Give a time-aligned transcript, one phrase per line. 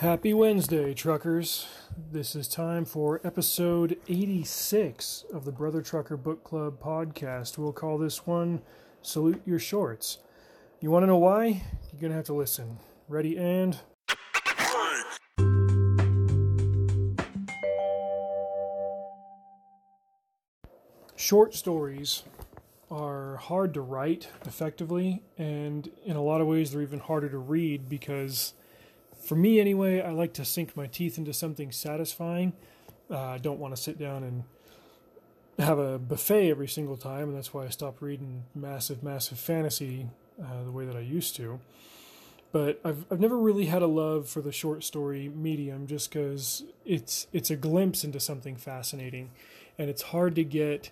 [0.00, 1.66] Happy Wednesday, truckers.
[2.10, 7.58] This is time for episode 86 of the Brother Trucker Book Club podcast.
[7.58, 8.62] We'll call this one
[9.02, 10.16] Salute Your Shorts.
[10.80, 11.64] You want to know why?
[11.92, 12.78] You're going to have to listen.
[13.08, 13.78] Ready and.
[21.14, 22.22] Short stories
[22.90, 27.36] are hard to write effectively, and in a lot of ways, they're even harder to
[27.36, 28.54] read because,
[29.20, 32.52] for me anyway, I like to sink my teeth into something satisfying.
[33.10, 34.44] Uh, I don't want to sit down and
[35.58, 40.08] have a buffet every single time, and that's why I stopped reading massive, massive fantasy
[40.42, 41.60] uh, the way that I used to.
[42.52, 46.64] But I've I've never really had a love for the short story medium, just because
[46.84, 49.30] it's it's a glimpse into something fascinating,
[49.78, 50.90] and it's hard to get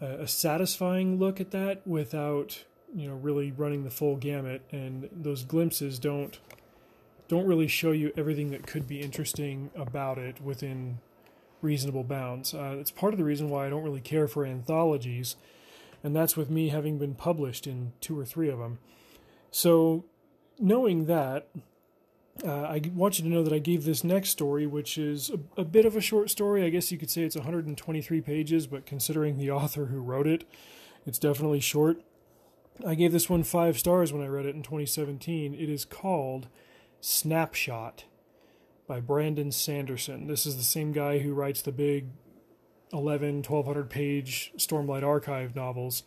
[0.00, 4.62] a, a satisfying look at that without you know really running the full gamut.
[4.70, 6.38] And those glimpses don't
[7.32, 10.98] don't really show you everything that could be interesting about it within
[11.62, 12.52] reasonable bounds.
[12.52, 15.36] Uh, it's part of the reason why I don't really care for anthologies,
[16.04, 18.80] and that's with me having been published in two or three of them.
[19.50, 20.04] So,
[20.58, 21.48] knowing that,
[22.44, 25.62] uh, I want you to know that I gave this next story, which is a,
[25.62, 26.62] a, bit of a short story.
[26.62, 30.44] I guess you could say it's 123 pages, but considering the author who wrote it,
[31.06, 32.02] it's definitely short.
[32.86, 35.54] I gave this one five stars when I read it in 2017.
[35.54, 36.48] It is called
[37.02, 38.04] Snapshot
[38.86, 40.28] by Brandon Sanderson.
[40.28, 42.06] This is the same guy who writes the big
[42.92, 46.04] 11, 1200 page Stormlight Archive novels.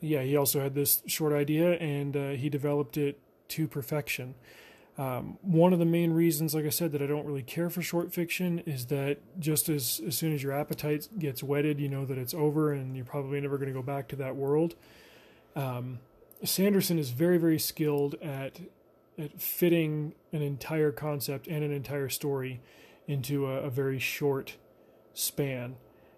[0.00, 4.34] Yeah, he also had this short idea and uh, he developed it to perfection.
[4.98, 7.80] Um, one of the main reasons, like I said, that I don't really care for
[7.80, 12.04] short fiction is that just as, as soon as your appetite gets whetted, you know
[12.04, 14.74] that it's over and you're probably never going to go back to that world.
[15.56, 16.00] Um,
[16.44, 18.60] Sanderson is very, very skilled at
[19.18, 22.60] at fitting an entire concept and an entire story
[23.06, 24.56] into a, a very short
[25.12, 25.76] span.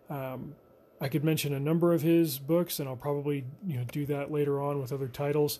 [0.08, 0.54] Um,
[1.00, 4.30] I could mention a number of his books, and I'll probably you know do that
[4.30, 5.58] later on with other titles.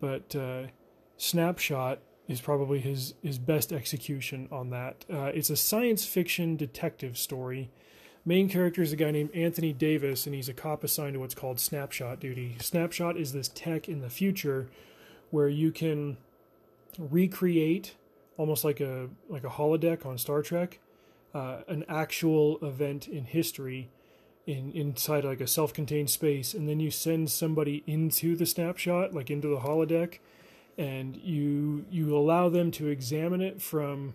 [0.00, 0.64] But uh,
[1.16, 5.04] Snapshot is probably his his best execution on that.
[5.12, 7.70] Uh, it's a science fiction detective story.
[8.24, 11.34] Main character is a guy named Anthony Davis, and he's a cop assigned to what's
[11.34, 12.56] called snapshot duty.
[12.60, 14.68] Snapshot is this tech in the future
[15.30, 16.16] where you can
[16.98, 17.94] recreate
[18.36, 20.80] almost like a like a holodeck on Star Trek,
[21.34, 23.90] uh, an actual event in history
[24.46, 29.30] in inside like a self-contained space, and then you send somebody into the snapshot, like
[29.30, 30.18] into the holodeck,
[30.76, 34.14] and you you allow them to examine it from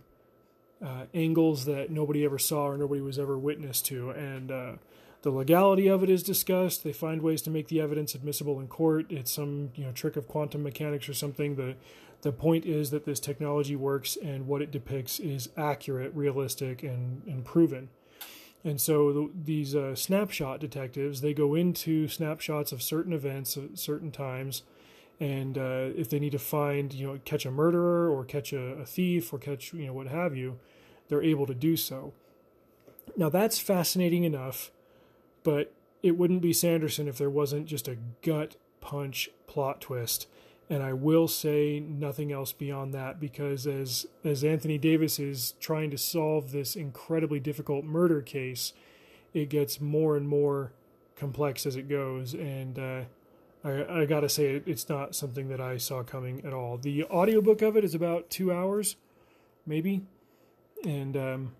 [0.84, 4.74] uh, angles that nobody ever saw or nobody was ever witness to, and uh,
[5.22, 6.84] the legality of it is discussed.
[6.84, 9.06] They find ways to make the evidence admissible in court.
[9.10, 11.56] It's some you know trick of quantum mechanics or something.
[11.56, 11.76] The
[12.22, 17.22] the point is that this technology works and what it depicts is accurate, realistic, and
[17.28, 17.90] and proven.
[18.64, 23.78] And so the, these uh, snapshot detectives they go into snapshots of certain events at
[23.78, 24.64] certain times
[25.20, 28.74] and uh, if they need to find you know catch a murderer or catch a,
[28.74, 30.60] a, thief or catch you know what have you
[31.08, 32.14] they're able to do so
[33.16, 34.72] now that's fascinating enough
[35.44, 35.74] but
[36.04, 40.28] it wouldn't be sanderson if there wasn't just a gut punch plot twist
[40.70, 45.90] and i will say nothing else beyond that because as as anthony davis is trying
[45.90, 48.74] to solve this incredibly difficult murder case
[49.34, 50.72] it gets more and more
[51.16, 53.02] complex as it goes and uh,
[53.64, 56.78] I, I gotta say, it's not something that I saw coming at all.
[56.78, 58.96] The audiobook of it is about two hours,
[59.66, 60.06] maybe,
[60.86, 61.56] and um,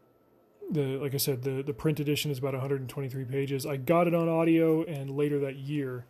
[0.72, 3.66] the like I said, the the print edition is about 123 pages.
[3.66, 6.06] I got it on audio, and later that year,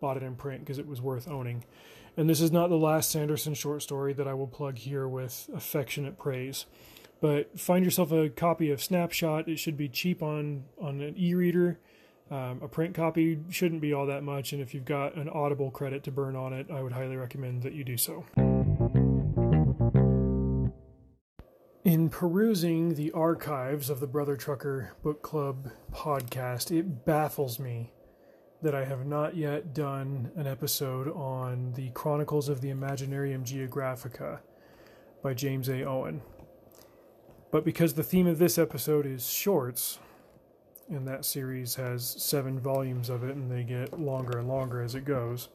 [0.00, 1.64] bought it in print because it was worth owning.
[2.20, 5.48] And this is not the last Sanderson short story that I will plug here with
[5.54, 6.66] affectionate praise.
[7.20, 9.48] But find yourself a copy of Snapshot.
[9.48, 11.80] It should be cheap on on an e-reader
[12.30, 15.70] um, a print copy shouldn't be all that much, and if you've got an Audible
[15.70, 18.24] credit to burn on it, I would highly recommend that you do so.
[21.82, 27.92] In perusing the archives of the Brother Trucker Book Club podcast, it baffles me
[28.62, 34.40] that I have not yet done an episode on the Chronicles of the Imaginarium Geographica
[35.22, 35.84] by James A.
[35.84, 36.22] Owen.
[37.50, 39.98] But because the theme of this episode is shorts,
[40.88, 44.94] and that series has seven volumes of it, and they get longer and longer as
[44.94, 45.48] it goes.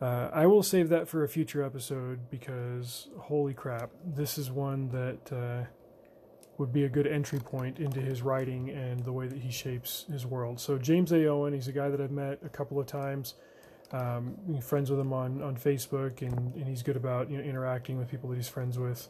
[0.00, 4.88] Uh, I will save that for a future episode because holy crap, this is one
[4.90, 5.66] that uh,
[6.58, 10.04] would be a good entry point into his writing and the way that he shapes
[10.10, 10.60] his world.
[10.60, 11.26] So James A.
[11.26, 13.34] Owen, he's a guy that I've met a couple of times.
[13.90, 17.96] Um, friends with him on, on Facebook, and, and he's good about you know interacting
[17.96, 19.08] with people that he's friends with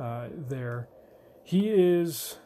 [0.00, 0.88] uh, there.
[1.44, 2.36] he is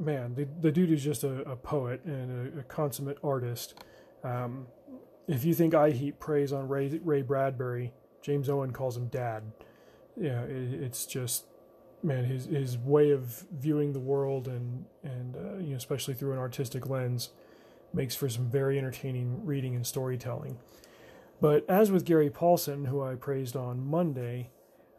[0.00, 3.84] man, the, the dude is just a, a poet and a, a consummate artist.
[4.24, 4.66] Um,
[5.28, 7.92] if you think I heap praise on Ray, Ray Bradbury,
[8.22, 9.44] James Owen calls him dad.
[10.16, 11.44] Yeah, it, it's just
[12.02, 16.32] man, his his way of viewing the world and and uh, you know especially through
[16.32, 17.30] an artistic lens
[17.92, 20.58] makes for some very entertaining reading and storytelling.
[21.40, 24.50] But as with Gary Paulsen, who I praised on Monday,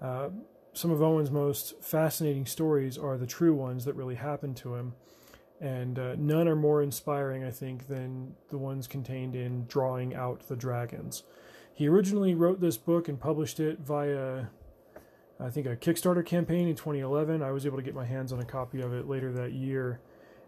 [0.01, 0.29] uh,
[0.73, 4.93] some of Owen's most fascinating stories are the true ones that really happened to him.
[5.59, 10.47] And uh, none are more inspiring, I think, than the ones contained in Drawing Out
[10.47, 11.23] the Dragons.
[11.73, 14.47] He originally wrote this book and published it via,
[15.41, 17.41] I think, a Kickstarter campaign in 2011.
[17.41, 19.99] I was able to get my hands on a copy of it later that year.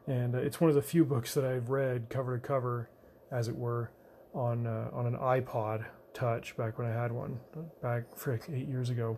[0.07, 2.89] And uh, it's one of the few books that I've read cover to cover,
[3.31, 3.91] as it were,
[4.33, 7.39] on, uh, on an iPod Touch back when I had one,
[7.81, 9.17] back, frick, eight years ago.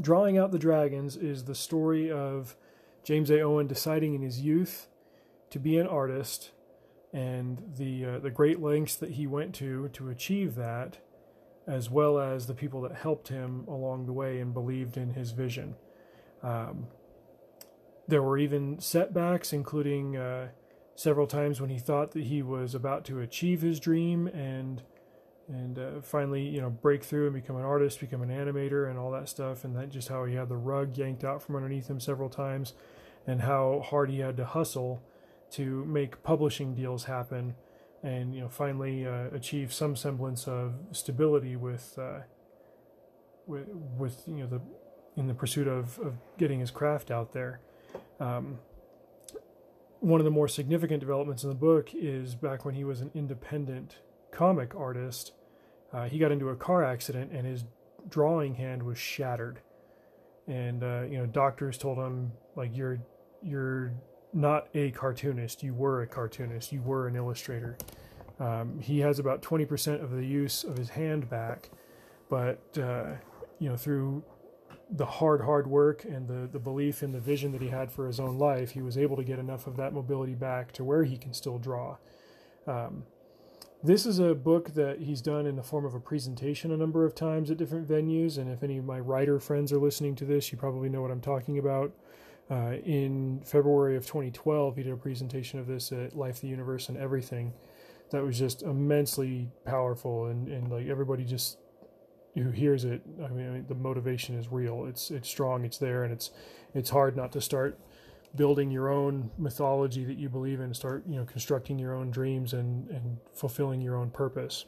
[0.00, 2.56] Drawing Out the Dragons is the story of
[3.04, 3.42] James A.
[3.42, 4.88] Owen deciding in his youth
[5.50, 6.52] to be an artist
[7.12, 10.96] and the uh, the great lengths that he went to to achieve that
[11.66, 15.30] as well as the people that helped him along the way and believed in his
[15.30, 15.76] vision.
[16.42, 16.86] Um,
[18.08, 20.48] there were even setbacks, including uh,
[20.94, 24.82] several times when he thought that he was about to achieve his dream and
[25.48, 28.98] and uh, finally, you know, break through and become an artist, become an animator, and
[28.98, 29.64] all that stuff.
[29.64, 32.74] And that just how he had the rug yanked out from underneath him several times,
[33.26, 35.02] and how hard he had to hustle
[35.52, 37.54] to make publishing deals happen,
[38.02, 42.20] and you know, finally uh, achieve some semblance of stability with, uh,
[43.46, 44.60] with, with you know the
[45.16, 47.60] in the pursuit of, of getting his craft out there.
[48.18, 48.58] Um,
[50.00, 53.10] one of the more significant developments in the book is back when he was an
[53.14, 53.98] independent
[54.32, 55.32] comic artist,
[55.92, 57.64] uh, he got into a car accident and his
[58.08, 59.60] drawing hand was shattered.
[60.48, 62.98] And uh, you know, doctors told him like you're
[63.42, 63.92] you're
[64.32, 65.62] not a cartoonist.
[65.62, 66.72] You were a cartoonist.
[66.72, 67.76] You were an illustrator.
[68.40, 71.70] Um, he has about 20% of the use of his hand back,
[72.28, 73.14] but uh,
[73.58, 74.24] you know through
[74.90, 78.06] the hard, hard work and the, the belief in the vision that he had for
[78.06, 81.04] his own life, he was able to get enough of that mobility back to where
[81.04, 81.96] he can still draw.
[82.66, 83.04] Um,
[83.82, 87.04] this is a book that he's done in the form of a presentation a number
[87.04, 90.24] of times at different venues, and if any of my writer friends are listening to
[90.24, 91.92] this, you probably know what I'm talking about.
[92.50, 96.88] Uh, in February of 2012, he did a presentation of this at Life, the Universe,
[96.88, 97.52] and Everything.
[98.10, 101.56] That was just immensely powerful, and, and like everybody just
[102.34, 104.86] who hears it, I mean, I mean, the motivation is real.
[104.86, 105.64] It's it's strong.
[105.64, 106.30] It's there, and it's
[106.74, 107.78] it's hard not to start
[108.34, 112.52] building your own mythology that you believe in, start you know constructing your own dreams
[112.52, 114.64] and and fulfilling your own purpose.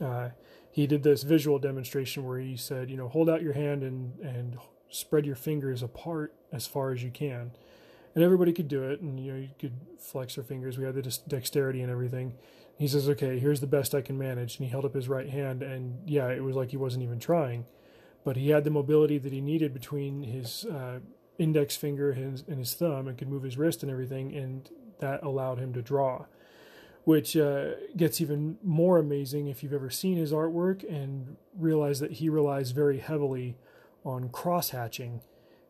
[0.00, 0.30] Uh,
[0.70, 4.18] he did this visual demonstration where he said, you know, hold out your hand and
[4.20, 4.56] and
[4.92, 7.50] spread your fingers apart as far as you can,
[8.14, 10.78] and everybody could do it, and you know you could flex your fingers.
[10.78, 12.34] We had the dexterity and everything.
[12.78, 15.28] He says, okay, here's the best I can manage, and he held up his right
[15.28, 17.66] hand, and yeah, it was like he wasn't even trying,
[18.24, 21.00] but he had the mobility that he needed between his uh,
[21.38, 25.58] index finger and his thumb and could move his wrist and everything, and that allowed
[25.58, 26.26] him to draw.
[27.04, 32.12] Which uh, gets even more amazing if you've ever seen his artwork and realize that
[32.12, 33.56] he relies very heavily
[34.04, 35.20] on cross hatching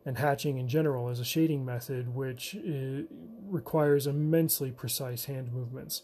[0.05, 3.03] and hatching in general as a shading method, which uh,
[3.47, 6.03] requires immensely precise hand movements.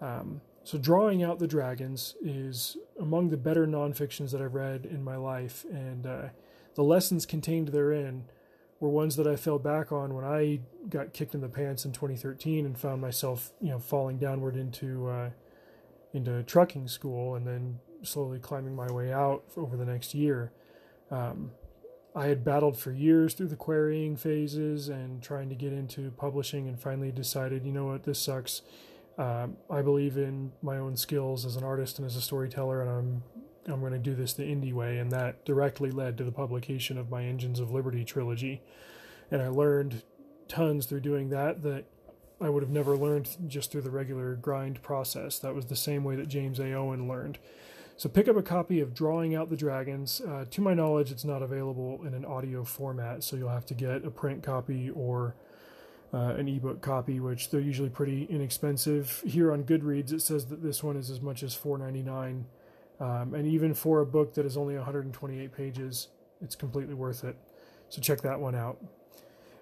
[0.00, 5.02] Um, so, drawing out the dragons is among the better nonfictions that I've read in
[5.02, 6.22] my life, and uh,
[6.74, 8.24] the lessons contained therein
[8.80, 11.92] were ones that I fell back on when I got kicked in the pants in
[11.92, 15.30] 2013 and found myself, you know, falling downward into uh,
[16.12, 20.52] into trucking school and then slowly climbing my way out over the next year.
[21.10, 21.52] Um,
[22.18, 26.66] I had battled for years through the querying phases and trying to get into publishing,
[26.66, 28.62] and finally decided, you know what, this sucks.
[29.16, 32.90] Um, I believe in my own skills as an artist and as a storyteller, and
[32.90, 33.22] I'm
[33.72, 36.98] I'm going to do this the indie way, and that directly led to the publication
[36.98, 38.62] of my Engines of Liberty trilogy.
[39.30, 40.02] And I learned
[40.48, 41.84] tons through doing that that
[42.40, 45.38] I would have never learned just through the regular grind process.
[45.38, 46.72] That was the same way that James A.
[46.72, 47.38] Owen learned.
[47.98, 50.20] So pick up a copy of Drawing Out the Dragons.
[50.20, 53.74] Uh, to my knowledge, it's not available in an audio format, so you'll have to
[53.74, 55.34] get a print copy or
[56.14, 59.22] uh, an ebook copy, which they're usually pretty inexpensive.
[59.26, 62.44] Here on Goodreads, it says that this one is as much as $4.99
[63.00, 66.08] um, and even for a book that is only 128 pages,
[66.40, 67.36] it's completely worth it.
[67.88, 68.78] So check that one out.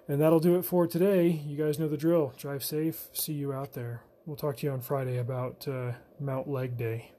[0.07, 1.27] And that'll do it for today.
[1.27, 2.33] You guys know the drill.
[2.37, 3.07] Drive safe.
[3.13, 4.01] See you out there.
[4.25, 7.11] We'll talk to you on Friday about uh, Mount Leg Day.